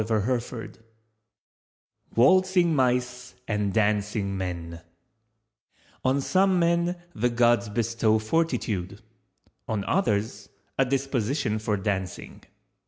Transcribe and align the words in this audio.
WALTZING 2.15 2.73
MICE 2.75 3.35
AND 3.47 3.71
DANCING 3.71 4.35
MEN 4.35 4.81
"On 6.03 6.19
some 6.19 6.57
men 6.57 6.95
the 7.13 7.29
Gods 7.29 7.69
bestow 7.69 8.17
Fortitude, 8.17 9.03
On 9.67 9.83
others 9.83 10.49
a 10.79 10.85
disposition 10.85 11.59
for 11.59 11.77
Dancing." 11.77 12.41